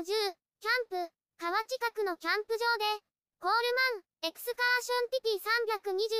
[0.00, 3.04] 10、キャンプ、川近くのキャンプ場で、
[3.36, 3.72] コール
[4.24, 5.44] マン、エクスカーションティテ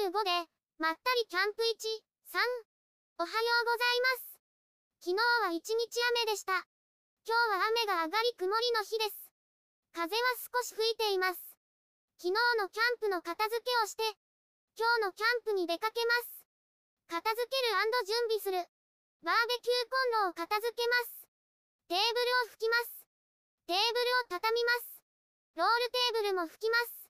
[0.04, 1.80] ィ325で、まったりキャンプ1、
[2.28, 2.44] 3。
[3.20, 4.36] おはようございます。
[5.00, 6.60] 昨日は一日雨でした。
[7.24, 9.32] 今日は雨が上がり曇りの日です。
[9.96, 10.22] 風は
[10.52, 11.40] 少し吹いています。
[12.20, 14.04] 昨日のキャンプの片付けをして、
[14.76, 16.44] 今日のキャンプに出かけます。
[17.08, 18.60] 片付ける準備する。
[19.24, 21.24] バーベキューコンロを片付けます。
[21.88, 22.99] テーブルを拭きます。
[23.70, 24.98] テーブルを畳みます。
[25.54, 27.06] ロールテーブルも拭きます。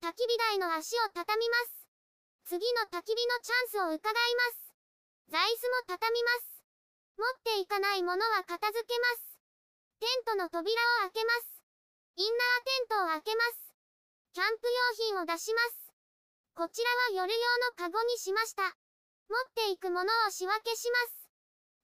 [0.00, 1.76] 焚き火台の足を畳みます。
[2.56, 4.72] 次の焚き火のチャンスを伺います。
[5.28, 6.64] 座椅子も畳みます。
[7.20, 9.36] 持っていかないものは片付けます。
[10.00, 11.60] テントの扉を開けます。
[12.16, 13.76] インナーテントを開けます。
[14.32, 15.92] キャンプ用品を出します。
[16.56, 18.64] こちらは夜用のカゴにしました。
[19.28, 21.28] 持っていくものを仕分けします。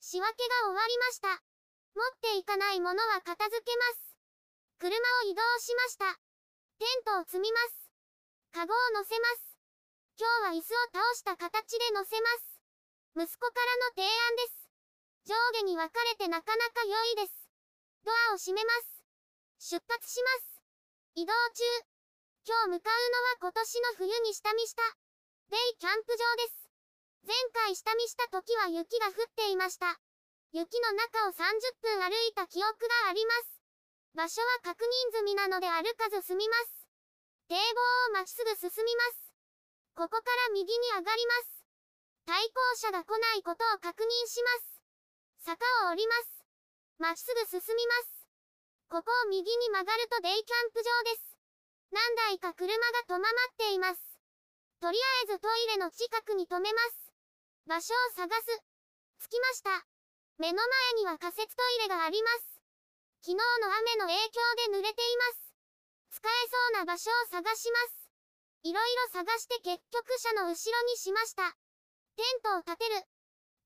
[0.00, 1.28] 仕分けが終わりました。
[1.92, 4.05] 持っていかないものは片付けます。
[4.78, 6.04] 車を移動しました。
[6.76, 7.88] テントを積みます。
[8.52, 9.56] カゴを乗せます。
[10.20, 12.60] 今日は椅子を倒した形で乗せます。
[13.16, 14.68] 息子からの提案です。
[15.24, 17.48] 上下に分かれてなかなか良いです。
[18.04, 19.80] ドアを閉めます。
[19.80, 20.60] 出発します。
[21.16, 21.64] 移動中。
[22.44, 24.84] 今日向かうのは今年の冬に下見した。
[25.48, 26.68] デイキャンプ場です。
[27.24, 27.32] 前
[27.64, 29.98] 回下見した時は雪が降っていました。
[30.52, 31.40] 雪の中を30
[31.80, 33.55] 分歩いた記憶があります。
[34.16, 36.88] 場所は確認済みなので歩かず済みます。
[37.52, 39.28] 堤防をまっすぐ進みます。
[39.92, 41.60] ここから右に上がります。
[42.24, 45.52] 対向車が来ないことを確認します。
[45.52, 46.48] 坂を降ります。
[46.96, 48.24] まっすぐ進みます。
[48.88, 51.36] ここを右に曲がるとデイキャンプ場です。
[51.92, 54.00] 何台か車が止まっています。
[54.80, 57.12] とりあえずトイレの近くに止めます。
[57.68, 58.64] 場所を探す。
[59.20, 59.84] 着きました。
[60.38, 62.55] 目の前には仮設トイレがあります。
[63.26, 64.38] 昨日の雨の影響
[64.70, 65.50] で濡れています。
[66.14, 68.06] 使えそうな場所を探します。
[68.62, 70.54] いろいろ探して結局車の後ろ
[70.86, 71.42] にしました。
[72.14, 73.02] テントを立てる。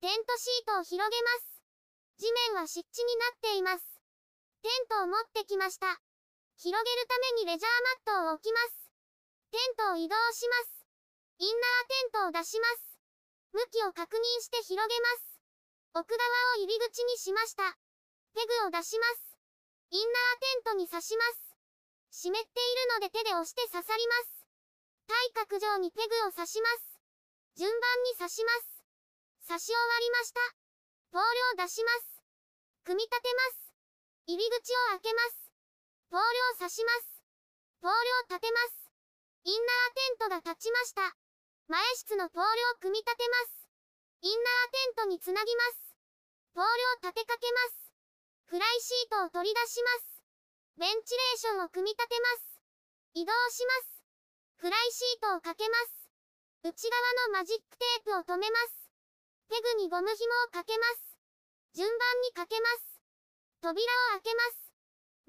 [0.01, 1.61] テントシートを広げます。
[2.17, 3.85] 地面は湿地になっています。
[4.65, 6.01] テントを持ってきました。
[6.57, 8.89] 広げるためにレジャーマットを置きます。
[9.53, 10.89] テントを移動します。
[11.37, 12.97] インナーテントを出します。
[13.53, 15.37] 向きを確認して広げます。
[15.93, 16.25] 奥側
[16.57, 17.77] を入り口にしました。
[18.33, 19.30] ペグを出します。
[19.91, 21.51] インナーテントに刺します。
[22.15, 22.47] 湿っている
[22.95, 24.47] ので手で押して刺さります。
[25.11, 27.03] 対角上にペグを刺します。
[27.59, 28.87] 順番に刺します。
[29.51, 30.41] 刺し終わりました。
[31.11, 31.23] ポー
[31.59, 32.23] ルを出します。
[32.87, 33.75] 組み立てます。
[34.31, 35.51] 入り口を開けます。
[36.07, 37.19] ポールを刺します。
[37.83, 38.95] ポールを立てます。
[39.43, 41.17] インナーテントが立ちました。
[41.67, 43.67] 前室のポールを組み立てます。
[44.23, 45.99] インナーテントにつなぎます。
[46.55, 47.90] ポールを立てかけます。
[48.51, 50.19] フライシートを取り出します。
[50.75, 52.59] ベンチレーションを組み立てます。
[53.15, 54.03] 移動します。
[54.59, 56.11] フライシートをかけます。
[56.67, 58.91] 内側のマジックテープを留めます。
[59.47, 61.15] ペグにゴム紐をかけます。
[61.79, 61.95] 順番
[62.27, 62.99] にかけます。
[63.63, 63.87] 扉
[64.19, 64.75] を開けます。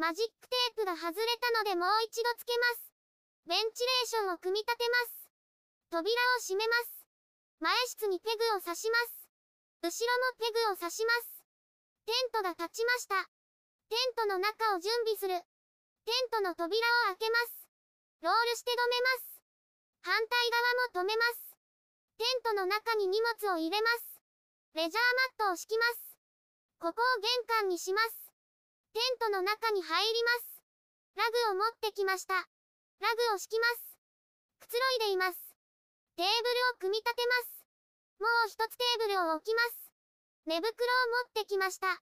[0.01, 2.89] マジックテープが外れたのでもう一度つけます。
[3.45, 5.29] ベンチレーションを組み立てます。
[5.93, 7.05] 扉を閉めます。
[7.61, 9.29] 前室にペグを刺します。
[9.85, 11.40] 後ろもペグを刺します。
[12.05, 13.29] テントが立ちました。
[13.89, 15.35] テントの中を準備する。
[16.05, 16.79] テントの扉
[17.11, 17.67] を開けます。
[18.21, 19.41] ロールして止めます。
[20.01, 20.49] 反対
[20.93, 21.57] 側も止めます。
[22.17, 24.21] テントの中に荷物を入れます。
[24.73, 25.03] レジャー
[25.39, 26.17] マットを敷きます。
[26.79, 27.29] ここを玄
[27.61, 28.33] 関にします。
[28.93, 30.63] テントの中に入ります。
[31.15, 32.33] ラグを持ってきました。
[32.35, 32.45] ラ
[33.29, 33.97] グを敷きます。
[34.59, 35.37] くつろいでいます。
[36.15, 37.65] テーブルを組み立てます。
[38.19, 39.90] もう一つテーブルを置きます。
[40.45, 40.73] 寝袋を持
[41.29, 42.01] ってきました。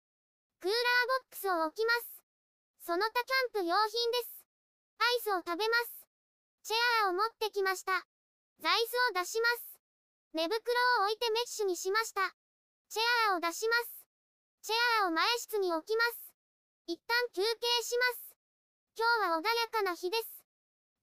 [0.60, 2.24] クーラーボックスを置きます。
[2.86, 4.46] その他キャンプ用品です。
[4.98, 6.08] アイスを食べます。
[6.64, 8.08] チェアーを持ってきました。
[8.60, 9.80] 座椅子を出します。
[10.34, 10.56] 寝袋
[11.04, 12.34] を置いてメッシュにしました。
[12.88, 14.06] チェアーを出します。
[14.62, 16.34] チェアーを前室に置きます。
[16.88, 18.36] 一旦休憩します。
[18.96, 20.44] 今日は穏やかな日です。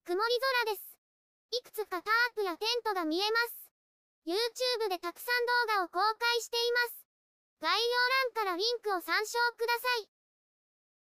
[0.05, 0.97] 曇り空です。
[1.51, 3.69] いくつかタープやテントが見えます。
[4.25, 7.06] YouTube でたくさん動画を公開しています。
[7.59, 10.16] 概要欄からリンクを参照ください。